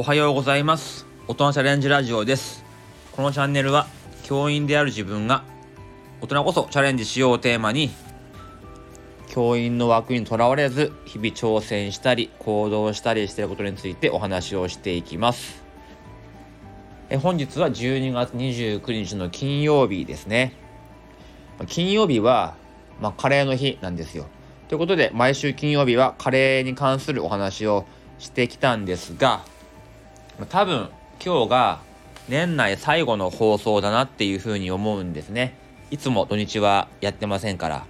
[0.00, 1.04] おはようございます。
[1.28, 2.64] 大人チャレンジラジオです。
[3.12, 3.86] このチャンネルは
[4.22, 5.44] 教員である自分が
[6.22, 7.90] 大人こそチャレンジしようをテーマに
[9.28, 15.62] 教員の枠にとらわれず日々挑戦したり行動したりしていることについてお話をしていきます。
[17.10, 20.54] え本日は12月29日の金曜日ですね。
[21.66, 22.54] 金曜日は、
[23.02, 24.24] まあ、カレーの日なんですよ。
[24.68, 27.84] ということで毎週金曜日はカレーに関するお話を
[28.18, 29.42] してきたんですが
[30.46, 30.88] 多分
[31.24, 31.80] 今日が
[32.28, 35.56] 年内最後の放送だなっていうふうに思うんですね。
[35.90, 37.86] いつも土日はやってませんから。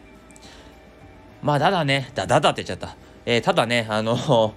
[1.42, 4.54] まあただねだだだって言っちゃった、えー、ただねあの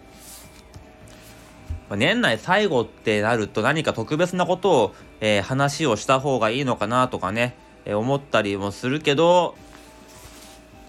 [1.95, 7.55] 年内最後ってなると何か特別なことを、えー、話をした方がいいのかなとかね、
[7.85, 9.55] えー、思ったりもするけど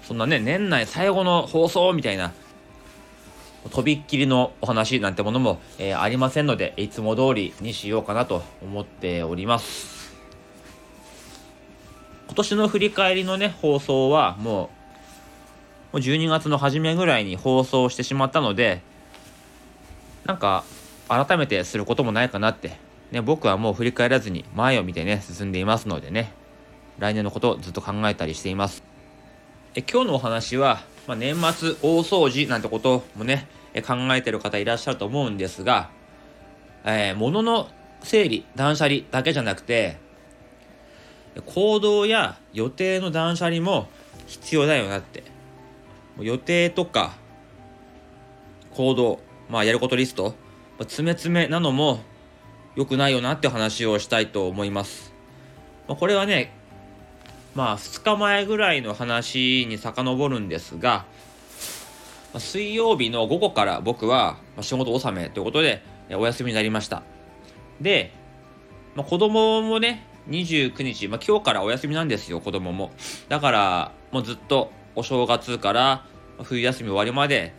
[0.03, 2.33] そんなね年内最後の放送みたいな
[3.71, 10.15] とびっきりのお話なんてものも、えー、ありませんので、いつも通りにしようかなと思っております。
[12.27, 14.69] 今年の振り返りのね、放送はもう、も
[15.95, 18.83] う12月の初めぐらいに放送してしまったので、
[20.25, 20.65] なんか、
[21.09, 22.79] 改めてすることもないかなって、
[23.13, 26.33] ね、僕はもう振り返らずに前を見てね、進んでいますのでね、
[26.99, 28.83] 来年のことをずっと考えたりしています。
[29.75, 33.47] え今日のお話は、まあ、年末大掃除なんてこともね、
[33.87, 35.91] 考えてる方いらっしゃると思うんですが、
[36.85, 37.69] えー、物の
[38.03, 39.99] 整理、断捨離だけじゃなくて、
[41.47, 43.89] 行動や予定の断捨離も
[44.27, 45.25] 必要だよなって。
[46.21, 47.13] 予定とか
[48.75, 50.35] 行動、まあやることリスト、
[50.79, 52.01] 詰め詰めなのも
[52.77, 55.13] 良くないよなって話をしたいと思います。
[55.89, 56.53] まあ、これはね、
[57.55, 61.05] まあ2日前ぐらいの話に遡るんですが、
[62.37, 67.03] 水曜日の午後から僕は仕事納めということでお休みになりました。
[67.81, 68.13] で、
[68.95, 72.93] まあ、子供もね、29日、まあ、今日からお休みなんですよ、子供も。
[73.29, 76.05] だから、もうずっとお正月から
[76.43, 77.53] 冬休み終わりまで、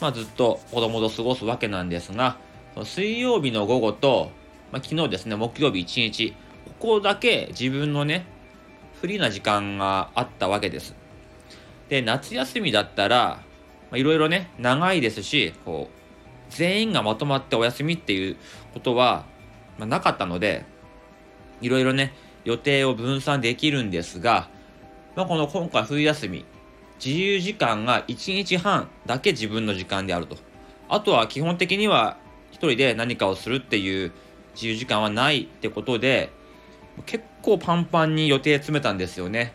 [0.00, 2.38] まあ、ずっと子供と過ごすわけなんですが、
[2.84, 4.30] 水曜日の午後と、
[4.72, 6.34] まあ、昨日ですね、木曜日1日、
[6.64, 8.24] ここだけ自分のね、
[9.00, 10.94] フリーな時間があったわけです。
[11.88, 13.40] で、夏休みだったら、
[13.92, 16.00] いろいろね、長いですし、こう、
[16.50, 18.36] 全員がまとまってお休みっていう
[18.74, 19.24] ことは、
[19.78, 20.66] まあ、なかったので、
[21.62, 22.12] いろいろね、
[22.44, 24.48] 予定を分散できるんですが、
[25.16, 26.44] まあ、この今回冬休み、
[27.02, 30.36] 自由時間が1日半だけ自分の時間であると。
[30.88, 32.18] あとは基本的には
[32.50, 34.12] 一人で何かをするっていう
[34.54, 36.30] 自由時間はないってことで、
[37.06, 39.52] 結構パンパンに予定詰めたんですよね。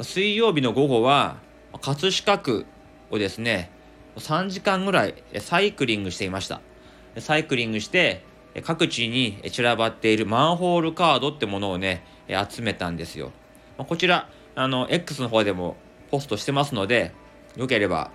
[0.00, 1.36] 水曜日の午後は、
[1.80, 2.66] 葛飾区
[3.10, 3.70] をですね、
[4.16, 6.60] 3時間ぐらいサイクリングしていました。
[7.18, 8.22] サイクリングして、
[8.62, 13.32] 各地に散らばっているマンホールカードってものをね、集めたんですよ。
[13.76, 15.76] こちら、あの、X の方でも
[16.10, 17.12] ポストしてますので、
[17.56, 18.10] よければ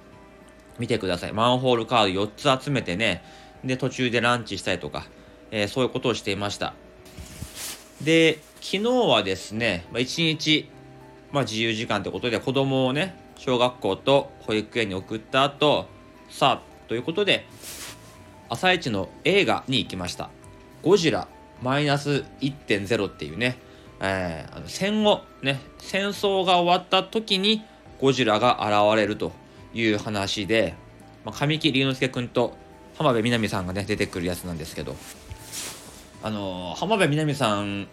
[0.80, 1.34] 見てください。
[1.34, 3.24] マンホールカード4つ集めてね、
[3.64, 5.06] で、途中でランチしたりとか、
[5.52, 6.74] えー、そういうことをしていました。
[8.02, 10.70] で、昨日はですね、まあ、1日、
[11.31, 15.88] まあ、自由時間ってことで子供をね、小学校と保育園に送った後、
[16.30, 17.46] さあ、ということで、
[18.50, 20.30] 朝一の映画に行きました。
[20.81, 21.28] ゴジラ
[21.62, 23.58] マイナス1.0っていうね、
[24.02, 27.64] えー、あの戦後、ね、戦争が終わった時に
[28.00, 29.34] ゴジラが現れると
[29.74, 30.74] いう話で、
[31.25, 32.56] まあ、神木隆之介君と
[32.98, 34.96] 浜辺美波さんがね、出てくるやつなんですけど、
[36.24, 37.88] あのー、浜辺美波さん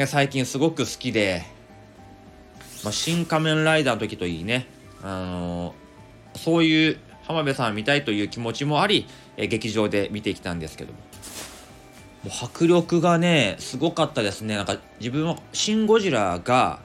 [0.00, 1.42] が最近すごく好きで、
[2.82, 4.66] まあ、新仮面ライダーの時といいね、
[5.02, 9.06] あのー、そういう浜辺さん見たいという気持ちもあり、
[9.36, 10.98] え劇場で見てきたんですけども。
[12.24, 14.56] もう迫力がね、すごかったですね。
[14.56, 16.80] なんか自分はシン・ゴジラが、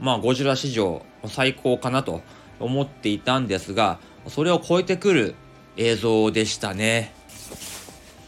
[0.00, 2.22] まあゴジラ史上最高かなと
[2.60, 5.34] 思っていたんですが、それを超えてくる
[5.76, 7.12] 映像でしたね。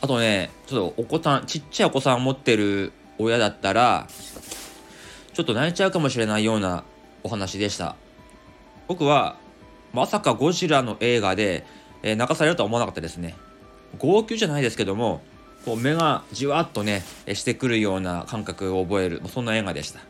[0.01, 4.07] あとね、ちょっとお子さん、ちっちゃいお子さん持ってる親だったら、
[5.33, 6.85] ちょっと泣いちゃうかもしれないような
[7.23, 7.97] お話でした。
[8.89, 9.37] 僕は
[9.93, 11.65] まさかゴジラの映画で、
[12.03, 13.35] えー、泣かされるとは思わなかったですね。
[13.99, 15.23] 号泣じゃないですけども、
[15.65, 17.03] こう目がじわっとね、
[17.33, 20.01] してくるような感覚を覚える、そんな映画でした。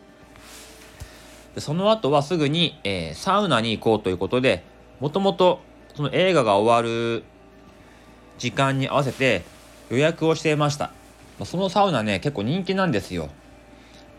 [1.55, 4.63] でその後はすぐに、えー、サウナに行こうということで、
[5.01, 5.61] もともと
[5.95, 7.25] その映画が終わる
[8.39, 9.43] 時間に合わせて
[9.91, 10.91] 予約をしていました。
[11.45, 13.29] そのサウナね、結構人気なんですよ。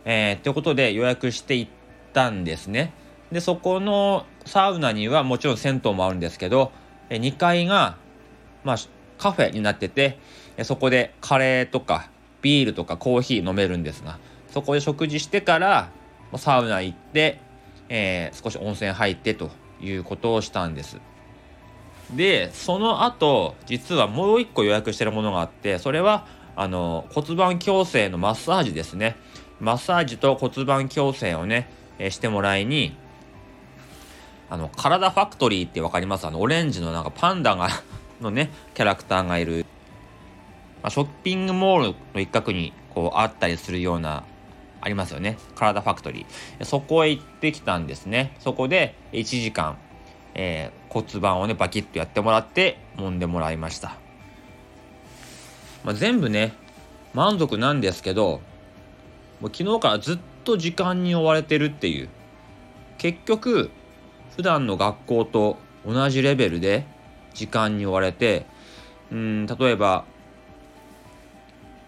[0.06, 1.72] えー、ということで予約して行っ
[2.14, 2.94] たんですね。
[3.32, 6.72] で、そこのサウナにはもちろん銭湯もあるんですけど、
[7.10, 7.98] 2階が、
[8.64, 8.78] まあ、
[9.18, 10.18] カフェになってて
[10.64, 12.10] そこでカレーとか
[12.42, 14.20] ビールとかコーヒー飲めるんですが
[14.52, 15.90] そこで食事してから
[16.38, 17.40] サウナ行って、
[17.90, 20.98] えー、少し温泉入ってということをしたんです
[22.16, 26.26] でその後実はもう一個予約してるものがあってそれは
[26.58, 29.16] あの骨盤矯正のマッサージですね
[29.62, 31.70] マッサージと骨盤矯正をね、
[32.00, 32.98] え、してもらいに
[34.50, 36.26] あの、体ファクトリーってわかります？
[36.26, 37.68] あの、オレンジのなんかパンダが
[38.22, 39.66] のね、キャラクターがいる、
[40.82, 44.24] まあ、ショッピングモールの一角にこうあったりするような、
[44.80, 45.38] ありますよね。
[45.56, 46.66] 体ファクトリー。
[46.66, 48.36] そこへ行ってきたんですね。
[48.40, 49.78] そこで1時間、
[50.34, 53.98] えー、骨盤をね、バキッとやってもらって、揉んでもらいました。
[55.84, 56.54] まあ、全部ね、
[57.14, 58.42] 満足なんですけど、
[59.40, 62.10] もう昨日からずっと時間に追われてるっていう。
[62.98, 63.70] 結局、
[64.36, 66.86] 普段の学校と同じレベルで
[67.34, 68.46] 時間に追われて
[69.12, 70.06] うん例えば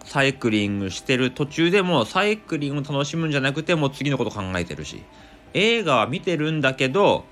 [0.04, 5.04] サイクリングしてる途中でもサイクリングを楽しむんじゃなくてもう次のこと考えてるし
[5.54, 7.24] 映画は見てるんだけど、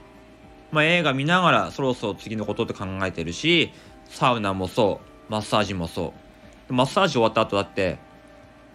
[0.70, 3.72] まあ、映画見ながらそろそろ次のことって考えてるし
[4.08, 6.27] サウナもそうマッサージもそう
[6.68, 7.98] マッサージ終わった後だって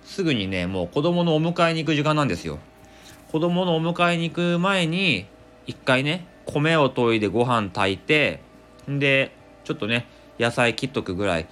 [0.03, 2.59] すぐにねもう子供のお迎えに行く時間なんですよ。
[3.31, 5.25] 子供のお迎えに行く前に
[5.65, 8.41] 一回ね米を研いでご飯炊いて
[8.89, 9.31] んで
[9.63, 10.05] ちょっとね
[10.39, 11.47] 野菜切っとくぐらい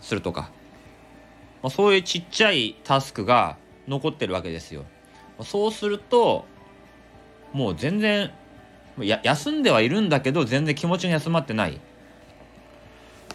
[0.00, 0.50] するとか、
[1.62, 3.56] まあ、そういうちっちゃいタスクが
[3.88, 4.84] 残ってるわけですよ。
[5.42, 6.46] そうすると
[7.52, 8.30] もう全然
[8.98, 11.80] や休んではいるんだけど全然気持ちが休まってない。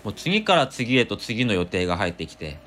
[0.04, 2.60] もう次から次へと次の予定が入ってきて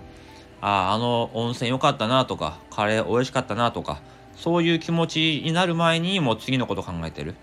[0.61, 4.01] あああの温泉良かったなとかカレー美味しかったなとか
[4.37, 7.35] そういう気持ちになる前にもう次のこと考えてる。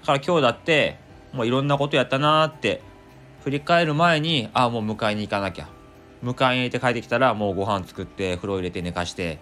[0.00, 0.98] だから今日だって
[1.32, 2.82] もういろんなことやったなーって
[3.42, 5.68] 振り返る前にああもう迎えに行かなきゃ。
[6.22, 9.38] 迎えに行って帰ってきたらもうご飯作って風呂入れて寝かして。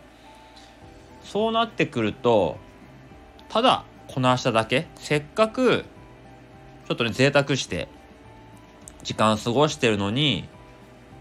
[1.24, 2.56] そうなってくると
[3.50, 5.84] ただこなしただけせっかく
[6.86, 7.88] ちょっとね贅沢して
[9.02, 10.48] 時間過ごしてるのに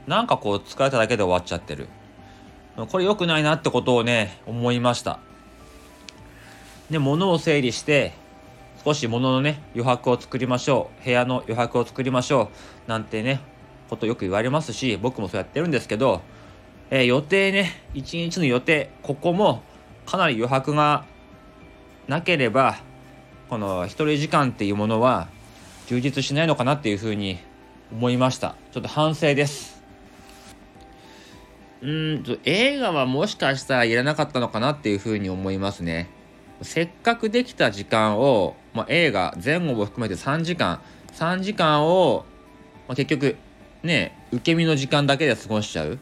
[0.07, 1.87] なんかこう疲れただけで終わっちゃってる。
[2.91, 5.19] これ良くないなってことをね思いました。
[6.89, 8.13] で物を整理して
[8.85, 11.03] 少し物のね余白を作りましょう。
[11.03, 12.49] 部屋の余白を作りましょ
[12.87, 12.89] う。
[12.89, 13.41] なんてね
[13.89, 16.21] ことよく言われますし僕もそうやってるんですけど、
[16.89, 19.63] えー、予定ね一日の予定ここも
[20.05, 21.05] かなり余白が
[22.07, 22.77] なければ
[23.49, 25.29] この一人時間っていうものは
[25.87, 27.39] 充実しないのかなっていうふうに
[27.91, 28.55] 思いました。
[28.71, 29.81] ちょっと反省です。
[31.81, 36.09] うんと映画はもしかしたらいらなかったのかなっていうふうに思いますね。
[36.61, 40.79] せっかくできた時間をまあ、映画前後も含めて3時間。
[41.13, 42.25] 3時間を、
[42.87, 43.35] まあ、結局
[43.81, 45.97] ね受け身の時間だけで過ごしちゃう。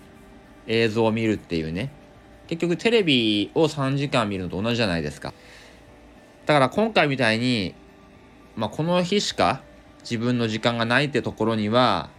[0.68, 1.90] 映像を見るっていうね。
[2.48, 5.34] 結局テレビを3時間見るのと同じじゃないですか。
[6.46, 7.74] だから今回みたいに、
[8.58, 9.62] まあ、この日しか
[10.06, 12.12] 自分の時間がないってところには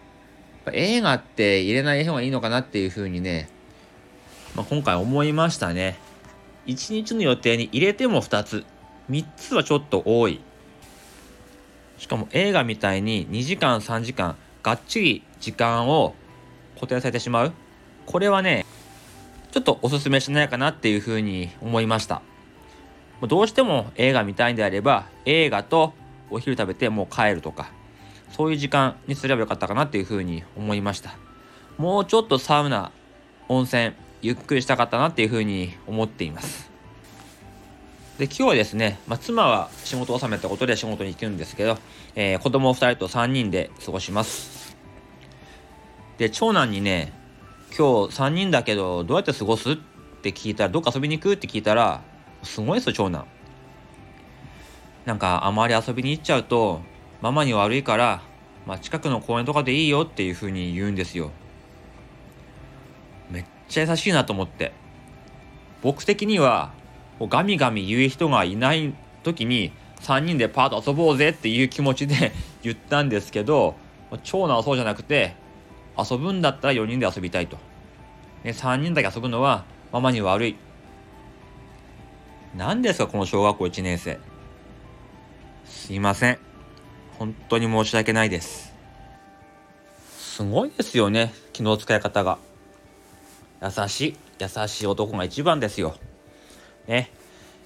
[0.72, 3.48] 映画って入れない方がいいのかなっていうふうにね、
[4.56, 5.96] まあ、今回思いましたね。
[6.66, 8.64] 1日の予定に入れても2つ。
[9.08, 10.40] 3つはちょっと多い。
[11.98, 16.14] しかも映画みたいに2時間3時間がっちり時間を
[16.74, 17.52] 固定されてしまう。
[18.04, 18.66] これはね
[19.52, 22.20] ちょっとおすすめしないかなっていうふうに思いました。
[23.22, 25.94] どうしても映画見たいんであれば映画と
[26.28, 27.70] お昼食べてもう帰るとか。
[28.30, 31.16] そういう時間にすればよかったかなっていうふうに思いました。
[31.78, 32.90] もうちょっとサウナ
[33.48, 33.92] 温泉
[34.22, 36.70] ゆっくりしたかったなっていうふうに思っています。
[38.18, 41.76] で今日はですね、まあ、妻は仕事納めってことで仕事に行くんですけど、
[42.14, 44.74] えー、子供2人と3人で過ごします。
[46.16, 47.12] で長男にね
[47.76, 49.76] 今日3人だけどどうやって過ごすっ
[50.22, 52.00] て聞いたらどっか遊びに行くって聞いたら
[52.42, 53.26] すごいですよ長男。
[55.04, 56.80] なんかあまり遊びに行っちゃうと
[57.22, 58.22] ママに悪いから、
[58.66, 61.30] まあ、近くの公園とかでいいよっていうふうに言うんですよ。
[63.30, 64.72] めっちゃ優しいなと思って。
[65.82, 66.72] 僕的には
[67.20, 68.92] ガミガミ言う人がいない
[69.22, 72.32] 時に3人でパーッと遊ぼうぜっていう気持ちで
[72.62, 73.76] 言ったんですけど
[74.22, 75.34] 長男はそうじゃなくて
[75.98, 77.56] 遊ぶんだったら4人で遊びたいと、
[78.44, 80.56] ね、3人だけ遊ぶのはママに悪い。
[82.54, 84.18] 何ですかこの小学校1年生。
[85.64, 86.38] すいません。
[87.18, 88.74] 本当に申し訳ないです
[90.10, 92.38] すごいですよね気の使い方が
[93.62, 95.96] 優しい優しい男が一番ですよ
[96.86, 97.10] ね、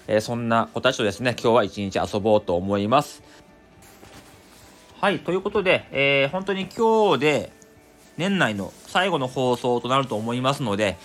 [0.07, 3.21] えー、そんな子たちとですね、今日は一日遊ぼうと思います。
[4.99, 7.51] はい、ということで、えー、本当に今日で
[8.17, 10.97] 年内の最後の放送となると思いますので、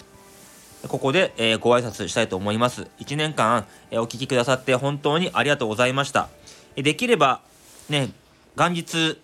[0.88, 2.88] ここで、えー、ご挨拶したいと思います。
[2.98, 6.28] 1年間、えー、お聴きくださって本当にありがとうございました。
[6.76, 7.40] えできれば、
[7.88, 8.10] ね、
[8.56, 9.18] 元日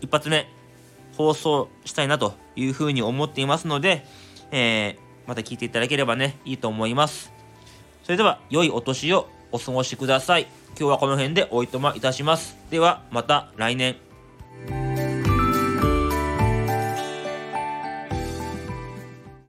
[0.00, 0.48] 一発目
[1.16, 4.06] 放送したいなというふうに思っていますので、
[4.50, 7.32] えー、また聞いていただければね、いいと思います。
[8.04, 10.48] それでは、良いお年をお過ごしください。
[10.70, 12.56] 今日はこの辺でおいとまいたします。
[12.70, 14.09] では、また来年。